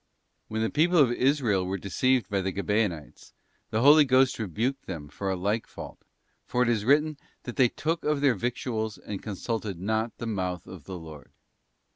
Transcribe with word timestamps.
'* 0.25 0.47
When"———— 0.47 0.61
the 0.63 0.71
people 0.71 0.97
of 0.97 1.11
Israel 1.11 1.63
were 1.67 1.77
deceived 1.77 2.27
by 2.27 2.41
the 2.41 2.51
Gabaonites, 2.51 3.33
the 3.69 3.81
Holy 3.81 4.03
Ghost 4.03 4.39
rebuked 4.39 4.87
them 4.87 5.09
for 5.09 5.29
a 5.29 5.35
like 5.35 5.67
fault, 5.67 5.99
for 6.43 6.63
it 6.63 6.69
is 6.69 6.85
written 6.85 7.19
that 7.43 7.55
'they 7.55 7.69
took 7.69 8.03
of 8.03 8.19
their 8.19 8.33
victuals 8.33 8.97
and 8.97 9.21
consulted 9.21 9.79
not 9.79 10.17
the 10.17 10.25
mouth 10.25 10.65
of 10.65 10.85
the 10.85 10.97
Lord. 10.97 11.29